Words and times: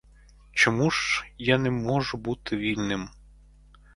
Чому 0.51 0.91
ж 0.91 1.25
я 1.37 1.57
не 1.57 1.71
можу 1.71 2.17
бути 2.17 2.57
вільним? 2.57 3.09